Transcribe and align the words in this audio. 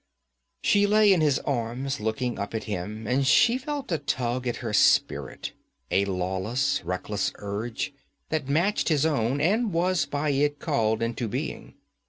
She 0.63 0.87
lay 0.87 1.13
in 1.13 1.21
his 1.21 1.37
arms 1.41 1.99
looking 1.99 2.39
up 2.39 2.55
at 2.55 2.63
him, 2.63 3.05
and 3.05 3.23
she 3.27 3.59
felt 3.59 3.91
a 3.91 3.99
tug 3.99 4.47
at 4.47 4.55
her 4.65 4.73
spirit, 4.73 5.51
a 5.91 6.05
lawless, 6.05 6.83
reckless 6.83 7.31
urge 7.35 7.93
that 8.29 8.49
matched 8.49 8.89
his 8.89 9.05
own 9.05 9.39
and 9.39 9.71
was 9.71 10.07
by 10.07 10.31
it 10.31 10.57
called 10.57 11.03
into 11.03 11.27
being. 11.27 11.75